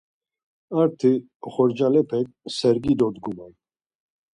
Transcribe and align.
Arti 0.81 1.11
oxorcalepek 1.47 2.27
sergi 2.57 2.93
dodguman. 2.99 3.53